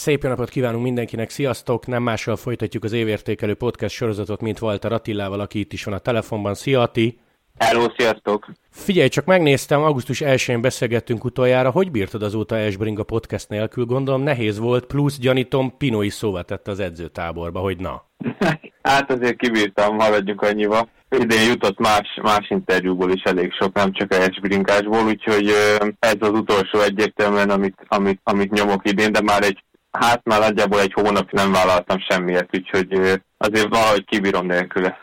[0.00, 1.86] Szép napot kívánunk mindenkinek, sziasztok!
[1.86, 5.98] Nem mással folytatjuk az évértékelő podcast sorozatot, mint Walter Attilával, aki itt is van a
[5.98, 6.54] telefonban.
[6.54, 7.18] Szia, Ati!
[7.58, 8.46] Hello, sziasztok!
[8.70, 11.70] Figyelj, csak megnéztem, augusztus 1-én beszélgettünk utoljára.
[11.70, 12.56] Hogy bírtad azóta
[12.96, 13.84] a podcast nélkül?
[13.84, 18.04] Gondolom nehéz volt, plusz gyanítom, Pino is szóval tette az edzőtáborba, hogy na.
[18.82, 20.88] hát azért kibírtam, maradjunk annyiba.
[21.10, 25.52] Idén jutott más, más interjúból is elég sok, nem csak a Esbringásból, úgyhogy
[25.98, 30.80] ez az utolsó egyértelműen, amit, amit, amit nyomok idén, de már egy Hát már nagyjából
[30.80, 34.98] egy hónap nem vállaltam semmiért, úgyhogy azért valahogy kibírom nélküle.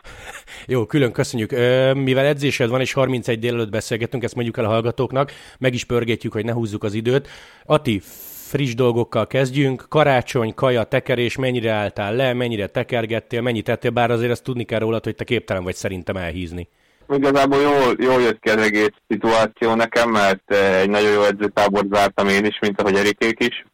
[0.67, 1.51] Jó, külön köszönjük.
[1.93, 6.33] Mivel edzésed van, és 31 délelőtt beszélgetünk, ezt mondjuk el a hallgatóknak, meg is pörgetjük,
[6.33, 7.27] hogy ne húzzuk az időt.
[7.65, 8.01] Ati,
[8.47, 9.85] friss dolgokkal kezdjünk.
[9.89, 14.79] Karácsony, kaja, tekerés, mennyire álltál le, mennyire tekergettél, mennyit tettél, bár azért azt tudni kell
[14.79, 16.69] rólad, hogy te képtelen vagy szerintem elhízni.
[17.09, 22.27] Igazából jól, jól jött ki az egész szituáció nekem, mert egy nagyon jó edzőtábort zártam
[22.27, 23.65] én is, mint ahogy Erikék is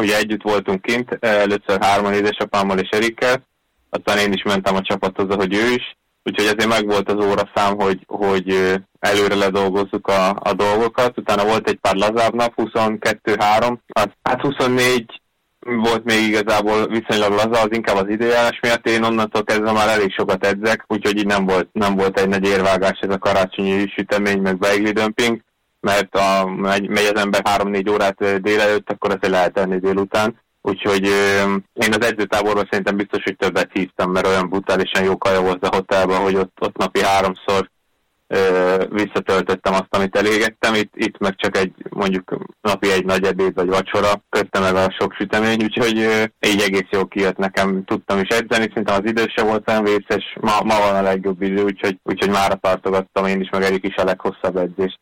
[0.00, 3.46] ugye együtt voltunk kint, először hárman édesapámmal és Erikkel,
[3.90, 7.98] aztán én is mentem a csapathoz, hogy ő is, úgyhogy ezért megvolt az óraszám, hogy,
[8.06, 11.18] hogy előre ledolgozzuk a, a dolgokat.
[11.18, 13.76] Utána volt egy pár lazább nap, 22-3,
[14.22, 15.20] hát 24
[15.60, 18.88] volt még igazából viszonylag laza, az inkább az időjárás miatt.
[18.88, 22.46] Én onnantól kezdve már elég sokat edzek, úgyhogy így nem volt, nem volt egy nagy
[22.46, 25.40] érvágás ez a karácsonyi sütemény, meg beigli dömping
[25.80, 30.38] mert a, megy, az ember 3-4 órát délelőtt, akkor azért lehet tenni délután.
[30.62, 31.04] Úgyhogy
[31.72, 35.74] én az edzőtáborban szerintem biztos, hogy többet hívtam, mert olyan brutálisan jó kaja volt a
[35.74, 37.70] hotelben, hogy ott, ott napi háromszor
[38.90, 40.74] visszatöltöttem azt, amit elégettem.
[40.74, 44.94] Itt, itt meg csak egy, mondjuk napi egy nagy ebéd vagy vacsora, kötte meg a
[44.98, 47.84] sok sütemény, úgyhogy ö, így egész jó kijött nekem.
[47.84, 50.36] Tudtam is edzeni, szerintem az idő se volt olyan vészes.
[50.40, 53.94] Ma, ma van a legjobb idő, úgyhogy, úgyhogy mára tartogattam én is, meg Erik is
[53.96, 54.98] a leghosszabb edzést.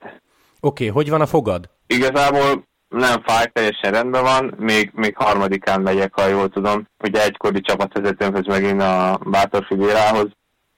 [0.60, 1.70] Oké, okay, hogy van a fogad?
[1.86, 6.88] Igazából nem fáj, teljesen rendben van, még, még harmadikán megyek, ha jól tudom.
[7.04, 10.26] Ugye egykori csapatvezetőmhöz megint a Bátorfi Bérához,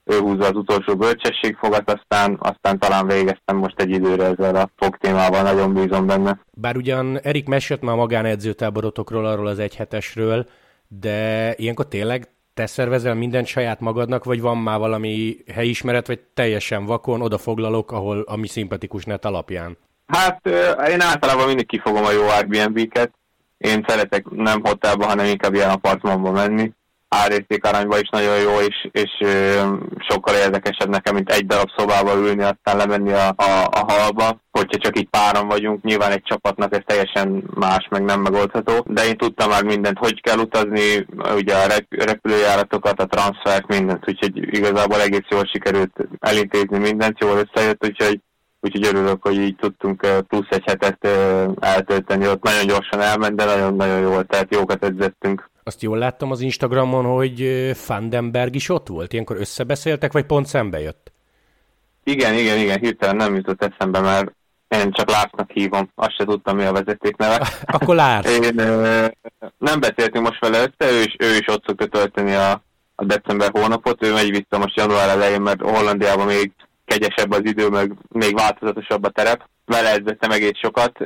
[0.05, 4.97] ő húzza az utolsó bölcsességfogat, aztán, aztán talán végeztem most egy időre ezzel a fog
[4.97, 6.41] témával, nagyon bízom benne.
[6.51, 10.47] Bár ugyan Erik mesélt már magánedzőtáborotokról, arról az egyhetesről,
[10.89, 12.29] de ilyenkor tényleg
[12.61, 18.21] te szervezel mindent saját magadnak, vagy van már valami helyismeret, vagy teljesen vakon odafoglalok, ahol
[18.21, 19.79] ami szimpatikus net alapján?
[20.07, 20.47] Hát
[20.89, 23.11] én általában mindig kifogom a jó Airbnb-ket.
[23.59, 26.73] Én szeretek nem hotelba, hanem inkább ilyen apartmanba menni
[27.17, 29.11] árérték arányban is nagyon jó, és, és
[30.09, 34.41] sokkal érdekesebb nekem, mint egy darab szobába ülni, aztán lemenni a, a, a halba.
[34.51, 39.07] Hogyha csak így páran vagyunk, nyilván egy csapatnak ez teljesen más, meg nem megoldható, de
[39.07, 45.01] én tudtam már mindent, hogy kell utazni, ugye a repülőjáratokat, a transfert, mindent, úgyhogy igazából
[45.01, 48.21] egész jól sikerült elintézni mindent, jól összejött, úgyhogy
[48.61, 51.09] úgyhogy örülök, hogy így tudtunk plusz egy hetet
[51.61, 52.29] eltölteni.
[52.29, 55.51] Ott nagyon gyorsan elment, de nagyon-nagyon jól, tehát jókat edzettünk.
[55.71, 59.13] Azt jól láttam az Instagramon, hogy Fandenberg is ott volt.
[59.13, 61.13] Ilyenkor összebeszéltek, vagy pont szembe jött?
[62.05, 64.33] Igen, igen, igen, hirtelen nem jutott eszembe, mert
[64.69, 67.49] én csak Lásznak hívom, azt se tudtam, mi a vezeték neve.
[67.77, 68.39] Akkor Lársz.
[68.39, 68.55] Én,
[69.59, 72.63] nem beszéltünk most vele össze, ő is, ő is ott szokta tölteni a,
[72.95, 76.53] a december hónapot, ő megy vissza most január elején, mert Hollandiában még
[76.85, 79.49] kegyesebb az idő, meg még változatosabb a terep.
[79.71, 80.99] Vele edzettem egész sokat,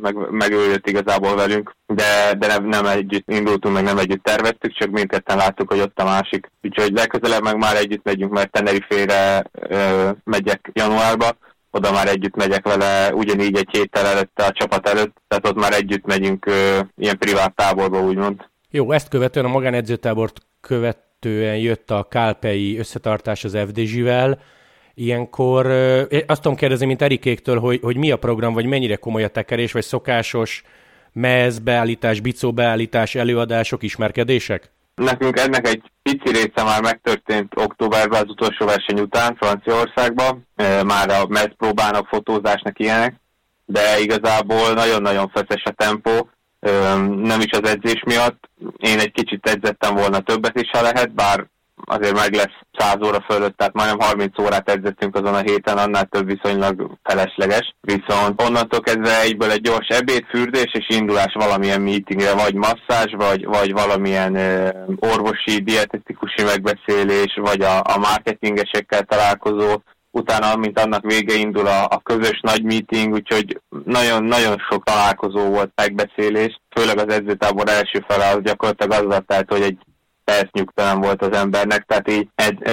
[0.00, 4.22] meg, meg ő jött igazából velünk, de, de nem, nem együtt indultunk, meg nem együtt
[4.22, 6.50] terveztük, csak mindketten láttuk, hogy ott a másik.
[6.62, 9.44] Úgyhogy legközelebb meg már együtt megyünk, mert Tenerifére
[10.24, 11.36] megyek januárba,
[11.70, 15.72] oda már együtt megyek vele, ugyanígy egy héttel előtte a csapat előtt, tehát ott már
[15.72, 18.48] együtt megyünk ö, ilyen privát táborba, úgymond.
[18.70, 24.40] Jó, ezt követően a magánedzőtábort követően jött a Kálpei összetartás az FDZ-vel,
[24.94, 25.66] Ilyenkor
[26.26, 29.72] azt tudom kérdezni, mint Erikéktől, hogy, hogy mi a program, vagy mennyire komoly a tekerés,
[29.72, 30.62] vagy szokásos
[31.12, 34.70] mez beállítás, bicó beállítás, előadások, ismerkedések?
[34.94, 40.46] Nekünk ennek egy pici része már megtörtént októberben az utolsó verseny után Franciaországban,
[40.86, 43.14] már a mez próbának, fotózásnak ilyenek,
[43.64, 46.30] de igazából nagyon-nagyon feszes a tempó,
[47.22, 48.48] nem is az edzés miatt.
[48.76, 51.46] Én egy kicsit edzettem volna többet is, ha lehet, bár
[51.84, 56.04] azért meg lesz 100 óra fölött, tehát majdnem 30 órát edzettünk azon a héten, annál
[56.04, 57.74] több viszonylag felesleges.
[57.80, 63.44] Viszont onnantól kezdve egyből egy gyors ebéd, fürdés és indulás valamilyen meetingre, vagy masszázs, vagy,
[63.44, 69.80] vagy valamilyen ö, orvosi, dietetikusi megbeszélés, vagy a, a marketingesekkel találkozó,
[70.10, 75.72] utána, mint annak vége indul a, a közös nagy meeting, úgyhogy nagyon-nagyon sok találkozó volt
[75.74, 79.78] megbeszélés, főleg az edzőtábor első fele az gyakorlatilag az tehát, hogy egy
[80.52, 82.72] nyugtalan volt az embernek, tehát így egy ö,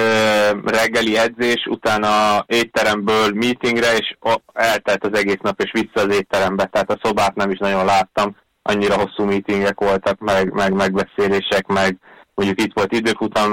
[0.64, 4.16] reggeli edzés, utána étteremből meetingre, és
[4.52, 8.36] eltelt az egész nap, és vissza az étterembe, tehát a szobát nem is nagyon láttam.
[8.62, 11.98] annyira hosszú meetingek voltak, meg, meg megbeszélések, meg
[12.38, 13.52] mondjuk itt volt időfutam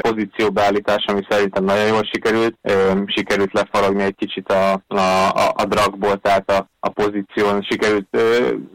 [0.00, 2.58] pozícióbeállítás, ami szerintem nagyon jól sikerült.
[3.06, 4.98] Sikerült lefaragni egy kicsit a, a,
[5.28, 8.06] a, a dragból, tehát a, a pozíción sikerült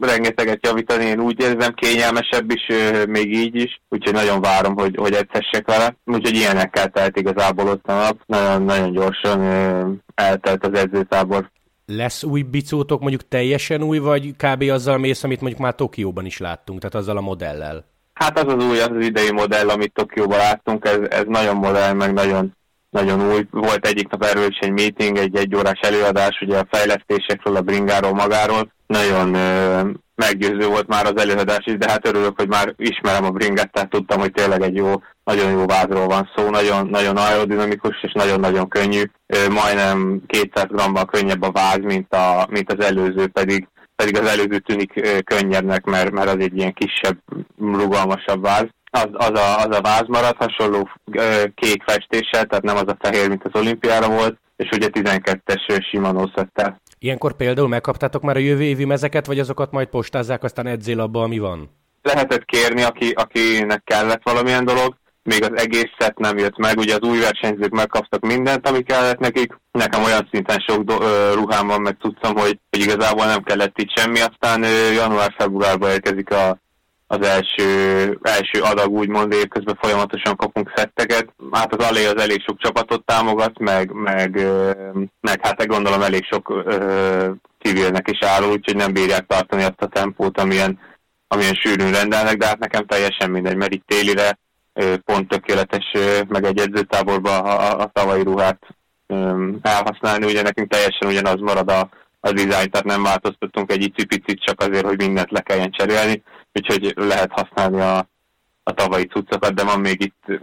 [0.00, 1.04] rengeteget javítani.
[1.04, 2.66] Én úgy érzem kényelmesebb is,
[3.08, 5.96] még így is, úgyhogy nagyon várom, hogy, hogy egyszessek vele.
[6.04, 8.20] Úgyhogy ilyenekkel telt igazából ott a nap.
[8.26, 9.40] Nagyon, nagyon gyorsan
[10.14, 11.50] eltelt az edzőtábor.
[11.86, 14.62] Lesz új bicótok, mondjuk teljesen új, vagy kb.
[14.62, 17.91] azzal mész, amit mondjuk már Tokióban is láttunk, tehát azzal a modellel?
[18.22, 21.96] Hát az az új, az az idei modell, amit Tokióban láttunk, ez, ez nagyon modern,
[21.96, 22.56] meg nagyon,
[22.90, 23.46] nagyon új.
[23.50, 28.12] Volt egyik nap erről is egy meeting, egy egyórás előadás, ugye a fejlesztésekről, a bringáról
[28.12, 28.72] magáról.
[28.86, 29.80] Nagyon ö,
[30.14, 33.90] meggyőző volt már az előadás is, de hát örülök, hogy már ismerem a bringát, tehát
[33.90, 34.92] tudtam, hogy tényleg egy jó,
[35.24, 39.02] nagyon jó vázról van szó, nagyon, nagyon aerodinamikus és nagyon-nagyon könnyű.
[39.26, 43.68] Ö, majdnem 200 gramban könnyebb a váz, mint, a, mint az előző, pedig
[44.02, 47.18] pedig az előző tűnik könnyebbnek, mert, mert az egy ilyen kisebb,
[47.58, 48.66] rugalmasabb váz.
[48.90, 50.88] Az, az, a, az a váz marad hasonló
[51.54, 56.26] kék festéssel, tehát nem az a fehér, mint az olimpiára volt, és ugye 12-es Shimano
[56.34, 56.80] szettel.
[56.98, 61.22] Ilyenkor például megkaptátok már a jövő évi mezeket, vagy azokat majd postázzák, aztán edzél abba,
[61.22, 61.70] ami van?
[62.02, 66.94] Lehetett kérni, aki, akinek kellett valamilyen dolog, még az egész szett nem jött meg, ugye
[66.94, 69.58] az új versenyzők megkaptak mindent, ami kellett nekik.
[69.72, 73.78] Nekem olyan szinten sok do- ö, ruhám van, meg tudtam, hogy, hogy igazából nem kellett
[73.78, 74.62] itt semmi, aztán
[74.94, 76.58] január-februárban érkezik a,
[77.06, 81.34] az első, első adag, úgymond évközben folyamatosan kapunk szetteket.
[81.50, 84.46] Hát az Alé az elég sok csapatot támogat, meg, meg,
[85.20, 86.64] meg hát gondolom elég sok
[87.60, 90.78] civilnek is áll, úgyhogy nem bírják tartani azt a tempót, amilyen,
[91.28, 94.38] amilyen sűrűn rendelnek, de hát nekem teljesen mindegy, mert itt télire
[95.04, 95.92] pont tökéletes,
[96.28, 98.66] meg egy edzőtáborban a, a tavalyi ruhát
[99.62, 101.88] elhasználni, ugye nekünk teljesen ugyanaz marad a,
[102.20, 106.22] a dizájn, tehát nem változtattunk egy icipicit csak azért, hogy mindent le kelljen cserélni,
[106.52, 108.08] úgyhogy lehet használni a,
[108.62, 110.40] a tavalyi cuccokat, de van még itt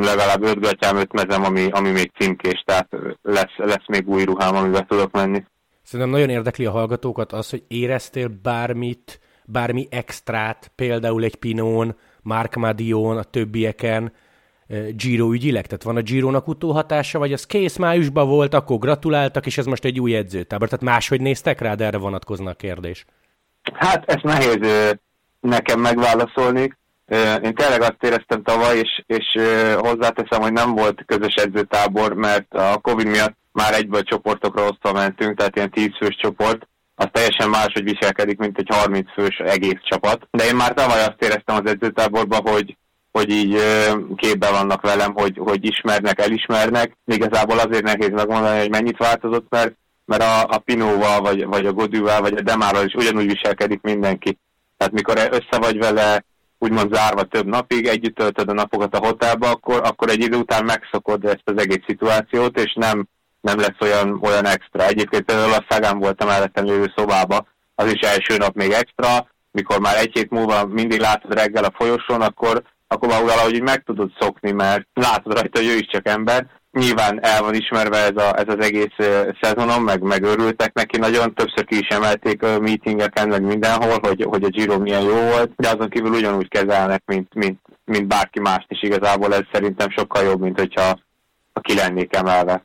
[0.00, 2.88] legalább öt gatyám, öt mezem, ami, ami még címkés, tehát
[3.22, 5.44] lesz, lesz még új ruhám, amivel tudok menni.
[5.82, 12.54] Szerintem nagyon érdekli a hallgatókat az, hogy éreztél bármit, bármi extrát, például egy pinón, Mark
[12.54, 14.12] Madion, a többieken,
[14.96, 15.66] Giro ügyileg?
[15.66, 19.84] Tehát van a Gironak utóhatása, vagy az kész májusban volt, akkor gratuláltak, és ez most
[19.84, 20.68] egy új edzőtábor.
[20.68, 23.04] Tehát máshogy néztek rá, de erre vonatkozna a kérdés.
[23.72, 24.58] Hát ezt nehéz
[25.40, 26.76] nekem megválaszolni.
[27.42, 29.38] Én tényleg azt éreztem tavaly, és, és
[29.76, 35.38] hozzáteszem, hogy nem volt közös edzőtábor, mert a Covid miatt már egyből csoportokra osztva mentünk,
[35.38, 40.28] tehát ilyen tízfős csoport, az teljesen máshogy viselkedik, mint egy 30 fős egész csapat.
[40.30, 42.76] De én már tavaly azt éreztem az edzőtáborban, hogy,
[43.12, 43.60] hogy így
[44.16, 46.96] képbe vannak velem, hogy, hogy ismernek, elismernek.
[47.06, 51.72] Igazából azért nehéz megmondani, hogy mennyit változott, mert, mert a, a Pinóval, vagy, vagy a
[51.72, 54.38] Godűvel, vagy a Demárral is ugyanúgy viselkedik mindenki.
[54.76, 56.24] Tehát mikor össze vagy vele
[56.58, 60.64] úgymond zárva több napig, együtt töltöd a napokat a hotelba, akkor, akkor egy idő után
[60.64, 63.06] megszokod ezt az egész szituációt, és nem
[63.44, 64.86] nem lesz olyan, olyan extra.
[64.86, 69.28] Egyébként például a Szagán volt a mellettem lévő szobába, az is első nap még extra,
[69.50, 73.82] mikor már egy hét múlva mindig látod reggel a folyosón, akkor, akkor már valahogy meg
[73.82, 76.46] tudod szokni, mert látod rajta, hogy ő is csak ember.
[76.70, 78.96] Nyilván el van ismerve ez, a, ez az egész
[79.40, 84.26] szezonom, meg, meg örültek neki nagyon, többször ki is emelték a meetingeken, meg mindenhol, hogy,
[84.28, 88.40] hogy a Giro milyen jó volt, de azon kívül ugyanúgy kezelnek, mint, mint, mint bárki
[88.40, 91.02] mást is igazából, ez szerintem sokkal jobb, mint hogyha
[91.52, 92.64] ha ki lennék emelve.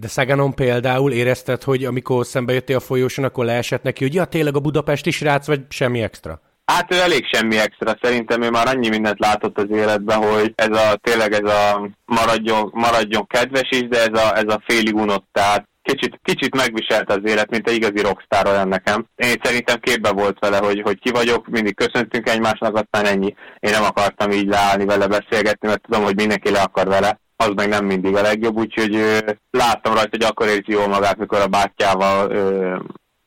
[0.00, 4.24] De Szaganon például érezted, hogy amikor szembe jöttél a folyóson, akkor leesett neki, hogy ja,
[4.24, 6.40] tényleg a budapesti srác, vagy semmi extra?
[6.64, 7.98] Hát ő elég semmi extra.
[8.00, 12.70] Szerintem ő már annyi mindent látott az életben, hogy ez a, tényleg ez a maradjon,
[12.74, 17.20] maradjon kedves is, de ez a, ez a félig unott, tehát kicsit, kicsit megviselt az
[17.24, 19.06] élet, mint egy igazi rockstar olyan nekem.
[19.16, 23.34] Én szerintem képbe volt vele, hogy, hogy ki vagyok, mindig köszöntünk egymásnak, aztán ennyi.
[23.58, 27.52] Én nem akartam így leállni vele beszélgetni, mert tudom, hogy mindenki le akar vele az
[27.54, 29.18] meg nem mindig a legjobb, úgyhogy ö,
[29.50, 32.76] láttam rajta, hogy akkor érzi jól magát, mikor a bátyjával ö,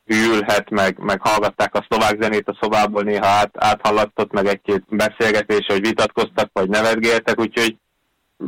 [0.06, 5.66] ülhet, meg, meg hallgatták a szlovák zenét a szobából, néha át, áthallatott, meg egy-két beszélgetés,
[5.66, 7.76] hogy vitatkoztak, vagy nevetgéltek, úgyhogy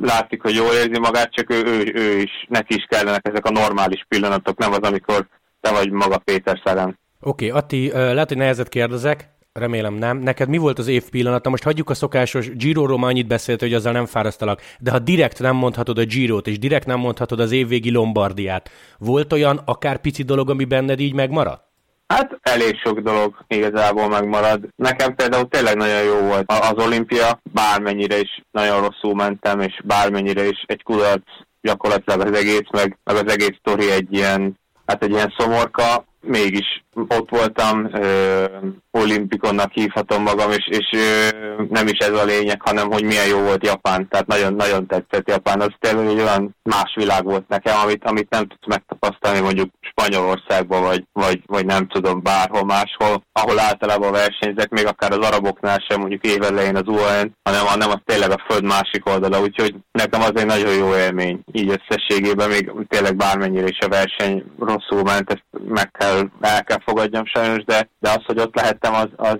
[0.00, 3.50] látszik, hogy jól érzi magát, csak ő, ő, ő is, neki is kellenek ezek a
[3.50, 5.26] normális pillanatok, nem az, amikor
[5.60, 6.98] te vagy maga Péter Szeren.
[7.20, 9.28] Oké, okay, Atti, lehet, hogy nehezet kérdezek,
[9.60, 10.18] Remélem nem.
[10.18, 11.50] Neked mi volt az év pillanata?
[11.50, 14.60] Most hagyjuk a szokásos Giro-ról, már annyit beszélt, hogy azzal nem fárasztalak.
[14.78, 19.32] De ha direkt nem mondhatod a Girot, és direkt nem mondhatod az évvégi Lombardiát, volt
[19.32, 21.62] olyan akár pici dolog, ami benned így megmaradt?
[22.06, 24.68] Hát elég sok dolog igazából megmarad.
[24.76, 30.48] Nekem például tényleg nagyon jó volt az olimpia, bármennyire is nagyon rosszul mentem, és bármennyire
[30.48, 31.28] is egy kudarc
[31.60, 36.84] gyakorlatilag az egész, meg, meg az egész sztori egy ilyen, hát egy ilyen szomorka, mégis
[36.94, 38.44] ott voltam, ö,
[38.90, 41.28] olimpikonnak hívhatom magam, és, és ö,
[41.70, 44.08] nem is ez a lényeg, hanem hogy milyen jó volt Japán.
[44.08, 45.60] Tehát nagyon-nagyon tetszett Japán.
[45.60, 50.82] Az tényleg egy olyan más világ volt nekem, amit, amit nem tudsz megtapasztalni mondjuk Spanyolországban,
[50.82, 56.00] vagy, vagy, vagy nem tudom, bárhol máshol, ahol általában versenyzek, még akár az araboknál sem,
[56.00, 59.40] mondjuk évelején az UN, hanem, hanem az tényleg a föld másik oldala.
[59.40, 61.40] Úgyhogy nekem az egy nagyon jó élmény.
[61.52, 66.78] Így összességében még tényleg bármennyire is a verseny rosszul ment, ezt meg kell, el kell
[66.84, 69.38] fogadjam sajnos, de, de az, hogy ott lehettem, az, az,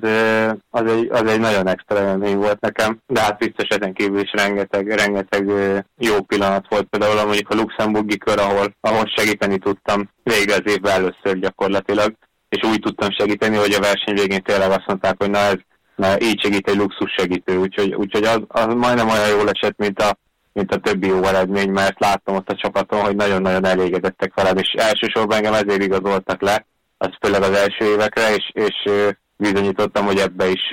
[0.71, 3.01] az, egy, az egy nagyon extra élmény volt nekem.
[3.07, 5.51] De hát biztos ezen kívül is rengeteg, rengeteg
[5.99, 6.87] jó pillanat volt.
[6.91, 12.15] Például mondjuk a luxemburgi kör, ahol, ahol segíteni tudtam végre az évben először gyakorlatilag,
[12.49, 15.59] és úgy tudtam segíteni, hogy a verseny végén tényleg azt mondták, hogy na ez
[15.97, 20.01] na, így segít egy luxus segítő, úgyhogy, úgyhogy az, az majdnem olyan jól esett, mint
[20.01, 20.19] a,
[20.55, 24.73] mint a többi jó eredmény, mert láttam ott a csapaton, hogy nagyon-nagyon elégedettek velem, és
[24.77, 26.67] elsősorban engem ezért igazoltak le,
[26.99, 28.93] az főleg az első évekre, és, és
[29.37, 30.71] bizonyítottam, hogy ebbe is,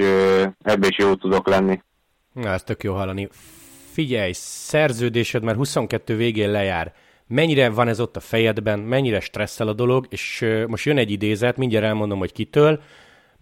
[0.63, 1.81] ebbe is jó tudok lenni.
[2.33, 3.29] Na, ez tök jó hallani.
[3.91, 6.93] Figyelj, szerződésed már 22 végén lejár.
[7.27, 11.57] Mennyire van ez ott a fejedben, mennyire stresszel a dolog, és most jön egy idézet,
[11.57, 12.81] mindjárt elmondom, hogy kitől.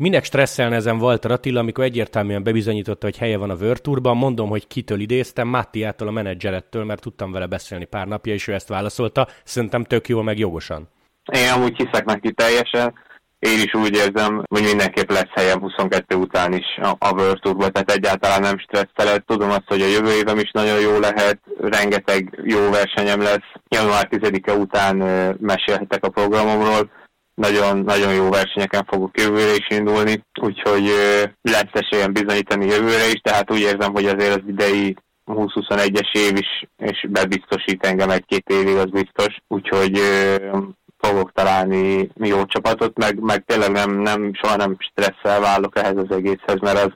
[0.02, 4.50] Minek stresszelne ezen Walter Attila, amikor egyértelműen bebizonyította, hogy helye van a World Tourban, mondom,
[4.50, 8.68] hogy kitől idéztem, Mattiától a menedzserettől, mert tudtam vele beszélni pár napja, és ő ezt
[8.68, 9.28] válaszolta.
[9.44, 10.90] Szerintem tök jól, meg jogosan.
[11.32, 12.94] Én amúgy hiszek neki teljesen.
[13.40, 17.70] Én is úgy érzem, hogy mindenképp lesz helyem 22 után is a, a World Tourba,
[17.70, 19.26] tehát egyáltalán nem stresszelet.
[19.26, 23.50] Tudom azt, hogy a jövő évem is nagyon jó lehet, rengeteg jó versenyem lesz.
[23.68, 24.96] Január 10-e után
[25.40, 26.90] mesélhetek a programomról,
[27.40, 30.84] nagyon, nagyon jó versenyeken fogok jövőre is indulni, úgyhogy
[31.42, 36.70] lesz esélyem bizonyítani jövőre is, tehát úgy érzem, hogy azért az idei 20-21-es év is,
[36.78, 39.38] és bebiztosít engem egy-két évig, az biztos.
[39.48, 40.00] Úgyhogy
[40.98, 46.16] fogok találni jó csapatot, meg, meg tényleg nem, nem, soha nem stresszel válok ehhez az
[46.16, 46.92] egészhez, mert az,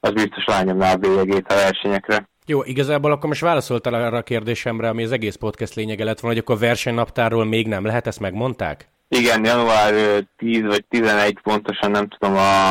[0.00, 2.28] az biztos rányomná a bélyegét a versenyekre.
[2.46, 6.36] Jó, igazából akkor most válaszoltál arra a kérdésemre, ami az egész podcast lényege lett volna,
[6.36, 8.92] hogy akkor a versenynaptárról még nem lehet, ezt megmondták?
[9.18, 9.94] Igen, január
[10.36, 12.70] 10 vagy 11 pontosan nem tudom a,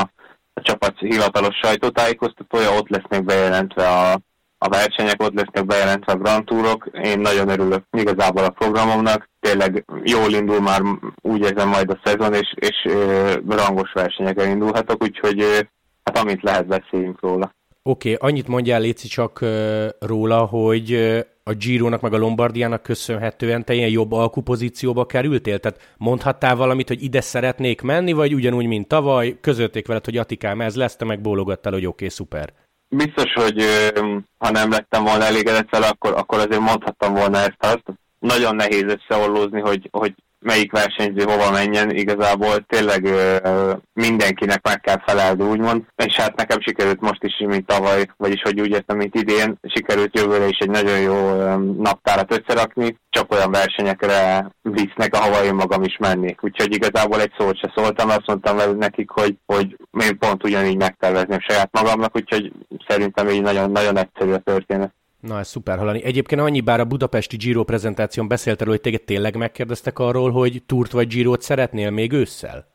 [0.54, 4.12] a csapat hivatalos sajtótájékoztatója, ott lesznek bejelentve a,
[4.58, 6.90] a versenyek, ott lesznek bejelentve a Grand Tourok.
[7.04, 9.30] Én nagyon örülök igazából a programomnak.
[9.40, 10.82] Tényleg jól indul már,
[11.22, 12.92] úgy érzem majd a szezon, és, és
[13.48, 15.68] rangos versenyeken indulhatok, úgyhogy
[16.04, 17.56] hát amit lehet, beszéljünk róla.
[17.86, 22.84] Oké, okay, annyit mondjál Léci csak uh, róla, hogy uh, a Gironak meg a Lombardiának
[22.84, 25.60] köszönhetően te ilyen jobb alkupozícióba kerültél?
[25.60, 30.62] Tehát mondhattál valamit, hogy ide szeretnék menni, vagy ugyanúgy, mint tavaly, közölték veled, hogy Atikám
[30.62, 32.54] ez lesz, te meg bólogattál, hogy oké, okay, szuper.
[32.88, 33.64] Biztos, hogy
[34.38, 37.84] ha nem lettem volna elégedett vele, akkor, akkor azért mondhattam volna ezt azt.
[38.20, 45.02] Nagyon nehéz összeollózni, hogy, hogy melyik versenyző hova menjen, igazából tényleg ö, mindenkinek meg kell
[45.06, 45.84] felelni, úgymond.
[45.96, 50.18] És hát nekem sikerült most is, mint tavaly, vagyis hogy úgy értem, mint idén, sikerült
[50.18, 55.84] jövőre is egy nagyon jó ö, naptárat összerakni, csak olyan versenyekre visznek, ahova én magam
[55.84, 56.44] is mennék.
[56.44, 60.78] Úgyhogy igazából egy szót se szóltam, azt mondtam velük nekik, hogy, hogy én pont ugyanígy
[60.78, 62.52] megtervezném saját magamnak, úgyhogy
[62.88, 64.94] szerintem így nagyon, nagyon egyszerű a történet.
[65.28, 66.04] Na, ez szuper hallani.
[66.04, 70.64] Egyébként annyi bár a budapesti Giro prezentáción beszélt erről, hogy téged tényleg megkérdeztek arról, hogy
[70.66, 72.68] túrt vagy Girot szeretnél még ősszel?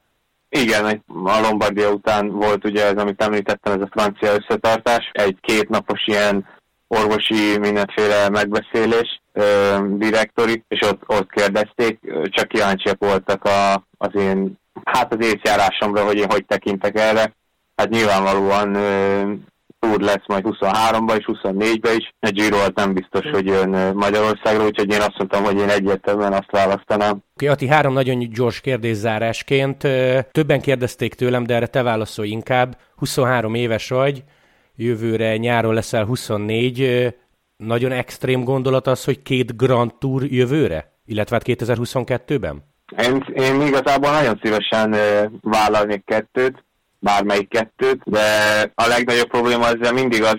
[0.49, 5.11] Igen, a Lombardia után volt ugye ez, amit említettem, ez a francia összetartás.
[5.13, 6.47] Egy kétnapos ilyen
[6.87, 9.43] orvosi mindenféle megbeszélés, ö,
[9.97, 16.17] direktori, és ott, ott kérdezték, csak kíváncsiak voltak a, az én, hát az észjárásomra, hogy
[16.17, 17.35] én hogy tekintek erre.
[17.77, 19.33] Hát nyilvánvalóan ö,
[19.79, 22.15] túr lesz majd 23-ba és 24-be is.
[22.21, 26.51] Giro az nem biztos, hogy jön Magyarországra, úgyhogy én azt mondtam, hogy én egyértelműen azt
[26.51, 27.23] választanám.
[27.35, 29.79] Oké, Ati, három nagyon gyors kérdészárásként.
[30.31, 32.77] Többen kérdezték tőlem, de erre te válaszolj inkább.
[32.97, 34.25] 23 éves vagy,
[34.77, 37.15] jövőre nyáron leszel 24.
[37.57, 40.93] Nagyon extrém gondolat az, hogy két Grand Tour jövőre?
[41.05, 42.63] Illetve hát 2022-ben?
[43.03, 44.97] Én, én igazából nagyon szívesen
[45.41, 46.65] vállalnék kettőt
[46.99, 48.21] bármelyik kettőt, de
[48.75, 50.39] a legnagyobb probléma ezzel mindig az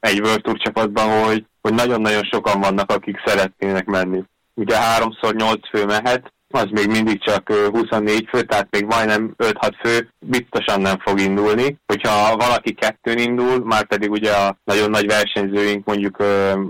[0.00, 4.22] egy World Tour csapatban, hogy, hogy nagyon-nagyon sokan vannak, akik szeretnének menni.
[4.54, 9.70] Ugye háromszor nyolc fő mehet, az még mindig csak 24 fő, tehát még majdnem 5-6
[9.82, 11.78] fő biztosan nem fog indulni.
[11.86, 16.16] Hogyha valaki kettőn indul, már pedig ugye a nagyon nagy versenyzőink, mondjuk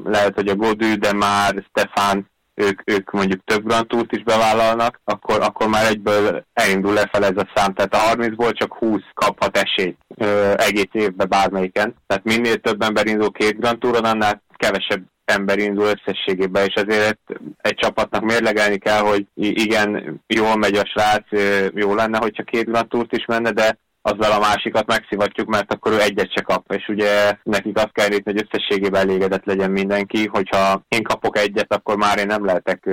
[0.04, 5.00] lehet, hogy a Godű, de már Stefan ők, ők mondjuk több Grand Tourt is bevállalnak,
[5.04, 7.74] akkor, akkor már egyből elindul lefelé ez a szám.
[7.74, 11.94] Tehát a 30-ból csak 20 kaphat esélyt ö, egész évben bármelyiken.
[12.06, 17.18] Tehát minél több ember indul két Grand Touron, annál kevesebb ember indul összességében, és azért
[17.56, 21.24] egy csapatnak mérlegelni kell, hogy igen, jól megy a srác,
[21.74, 26.00] jó lenne, hogyha két Grand is menne, de azzal a másikat megszivatjuk, mert akkor ő
[26.00, 30.82] egyet se kap, és ugye nekik azt kell nézni, hogy összességében elégedett legyen mindenki, hogyha
[30.88, 32.88] én kapok egyet, akkor már én nem lehetek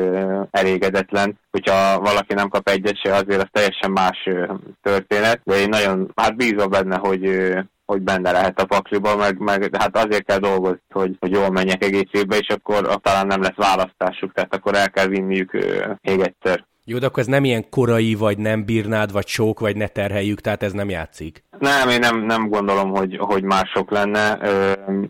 [0.52, 4.30] elégedetlen, hogyha valaki nem kap egyet se, azért az teljesen más
[4.82, 7.54] történet, de én nagyon, hát bízom benne, hogy
[7.88, 11.84] hogy benne lehet a pakliba, meg, meg hát azért kell dolgozni, hogy, hogy jól menjek
[11.84, 15.52] egész évbe, és akkor talán nem lesz választásuk, tehát akkor el kell vinniük
[16.02, 16.66] még egyszer.
[16.90, 20.42] Jó, de akkor ez nem ilyen korai, vagy nem bírnád, vagy sok, vagy ne terheljük,
[20.42, 21.44] tehát ez nem játszik.
[21.60, 24.40] Nem, én nem, nem gondolom, hogy, hogy mások lenne.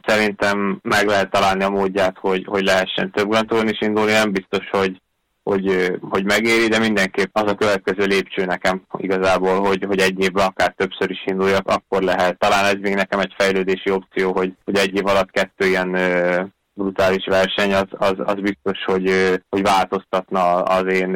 [0.06, 4.12] Szerintem meg lehet találni a módját, hogy, hogy lehessen több Grand is indulni.
[4.12, 5.02] Nem biztos, hogy,
[5.44, 10.46] hogy, hogy megéri, de mindenképp az a következő lépcső nekem igazából, hogy, hogy egy évben
[10.46, 12.40] akár többször is induljak, akkor lehet.
[12.40, 15.96] Talán ez még nekem egy fejlődési opció, hogy, hogy egy év alatt kettő ilyen
[16.78, 19.12] brutális verseny, az, az, az biztos, hogy,
[19.50, 21.16] hogy változtatna az én,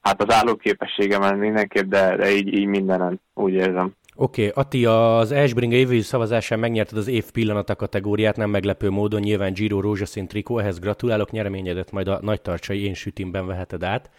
[0.00, 3.94] hát az állóképességemen mindenképp, de, de így, így mindenen, úgy érzem.
[4.20, 9.20] Oké, okay, Ati, az Esbringa évi szavazásán megnyerted az év pillanata kategóriát, nem meglepő módon,
[9.20, 14.10] nyilván Giro rózsaszín trikó, ehhez gratulálok, nyereményedet majd a nagy tartsai én sütimben veheted át.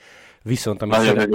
[0.43, 1.29] Viszont, amit szeret...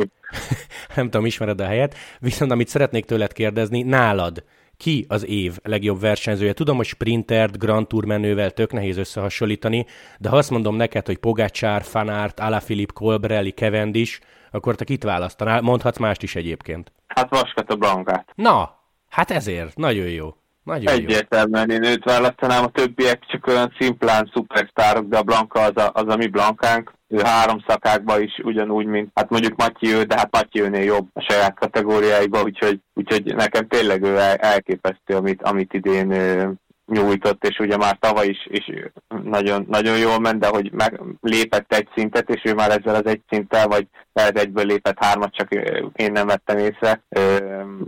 [0.96, 4.44] nem tudom, ismered a helyet, viszont amit szeretnék tőled kérdezni, nálad
[4.76, 6.52] ki az év legjobb versenyzője?
[6.52, 9.86] Tudom, hogy sprintert, Grand Tour menővel tök nehéz összehasonlítani,
[10.18, 15.60] de ha azt mondom neked, hogy Pogácsár, Fanart, Alaphilipp, Colbrelli, Cavendish, akkor te kit választanál?
[15.60, 16.92] Mondhatsz mást is egyébként.
[17.06, 18.28] Hát Vaskat a Blankát.
[18.34, 18.78] Na,
[19.08, 19.76] hát ezért.
[19.76, 20.36] Nagyon jó.
[20.64, 25.76] Nagyon Egyértelműen én őt választanám, a többiek csak olyan szimplán szupersztárok, de a Blanka az
[25.76, 26.92] a, az a mi Blankánk.
[27.14, 31.58] Ő három szakákban is ugyanúgy, mint hát mondjuk Matyi de hát Matyi jobb a saját
[31.58, 36.12] kategóriáiban, úgyhogy, úgyhogy nekem tényleg ő elképesztő, amit, amit idén
[36.86, 38.70] nyújtott, és ugye már tavaly is, is
[39.22, 43.06] nagyon, nagyon jól ment, de hogy meg lépett egy szintet, és ő már ezzel az
[43.06, 45.48] egy szinttel, vagy lehet egyből lépett hármat, csak
[45.94, 47.02] én nem vettem észre,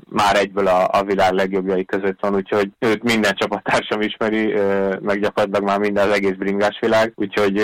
[0.08, 4.52] már egyből a, a világ legjobbjai között van, úgyhogy őt minden csapattársam ismeri,
[5.00, 7.62] meg gyakorlatilag már minden az egész bringás világ, úgyhogy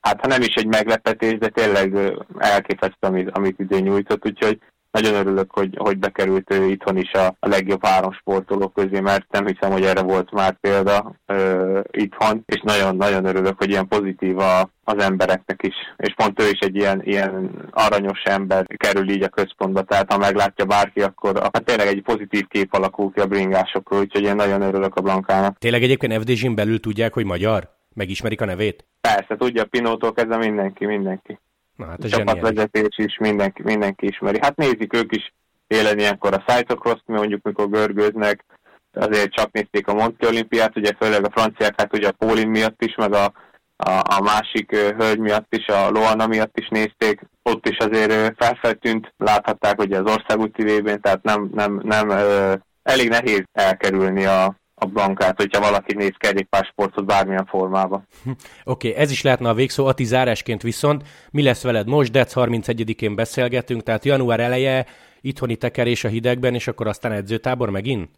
[0.00, 4.58] hát ha nem is egy meglepetés, de tényleg elképesztő, amit, amit idén nyújtott, úgyhogy
[4.92, 9.26] nagyon örülök, hogy, hogy bekerült ő itthon is a, a legjobb három sportoló közé, mert
[9.30, 14.38] nem hiszem, hogy erre volt már példa ö, itthon, és nagyon-nagyon örülök, hogy ilyen pozitív
[14.38, 19.22] a, az embereknek is, és pont ő is egy ilyen, ilyen aranyos ember kerül így
[19.22, 23.26] a központba, tehát ha meglátja bárki, akkor hát tényleg egy pozitív kép alakul ki a
[23.26, 25.58] bringásokról, úgyhogy én nagyon örülök a Blankának.
[25.58, 27.68] Tényleg egyébként FDZ-n belül tudják, hogy magyar?
[27.94, 28.86] Megismerik a nevét?
[29.00, 31.38] Persze, tudja, Pinótól kezdve mindenki, mindenki.
[31.76, 34.38] Na, hát a csapatvezetés is mindenki, mindenki ismeri.
[34.40, 35.32] Hát nézik ők is
[35.66, 38.44] élen ilyenkor a cyclocross mondjuk mikor görgőznek,
[38.92, 42.82] azért csak nézték a Monti olimpiát, ugye főleg a franciák, hát ugye a Pólin miatt
[42.82, 43.32] is, meg a,
[43.76, 49.14] a, a másik hölgy miatt is, a Loana miatt is nézték, ott is azért felfeltűnt,
[49.16, 52.10] láthatták ugye az országúti vében, tehát nem, nem, nem
[52.82, 58.06] elég nehéz elkerülni a, a bankát, hogyha valaki néz kerékpársportot bármilyen formában.
[58.64, 59.86] Oké, okay, ez is lehetne a végszó.
[59.86, 62.12] Ati zárásként viszont mi lesz veled most?
[62.12, 64.86] Dec 31-én beszélgetünk, tehát január eleje,
[65.20, 68.10] itthoni tekerés a hidegben, és akkor aztán edzőtábor megint?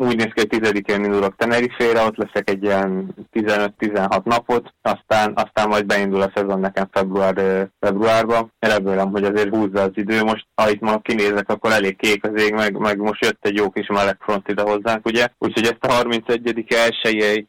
[0.00, 5.68] Úgy néz ki, hogy tizedikén indulok Tenerifére, ott leszek egy ilyen 15-16 napot, aztán, aztán
[5.68, 8.52] majd beindul a szezon nekem február, februárban.
[8.58, 10.22] Remélem, hogy azért húzza az idő.
[10.22, 13.56] Most, ha itt ma kinézek, akkor elég kék az ég, meg, meg most jött egy
[13.56, 15.26] jó kis melegfront ide hozzánk, ugye?
[15.38, 16.64] Úgyhogy ezt a 31.
[16.68, 17.48] elsőjei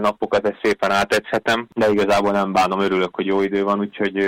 [0.00, 4.24] napokat ezt szépen átegyhetem, de igazából nem bánom, örülök, hogy jó idő van, úgyhogy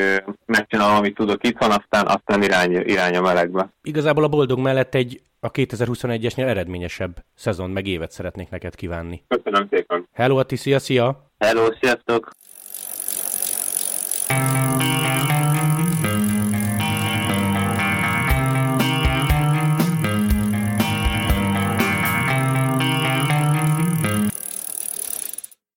[0.46, 3.68] megcsinálom, amit tudok itt, itthon, aztán, aztán irány, irány a melegbe.
[3.82, 9.24] Igazából a boldog mellett egy a 2021-esnél eredményesebb szezon meg évet szeretnék neked kívánni.
[9.28, 10.08] Köszönöm szépen.
[10.12, 11.30] Hello, Ati, szia, szia!
[11.38, 12.30] Hello, sziasztok!